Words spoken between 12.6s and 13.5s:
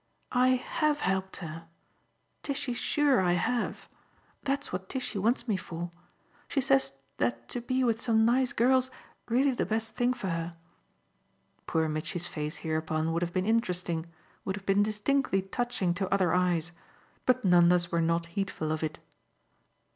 hereupon would have been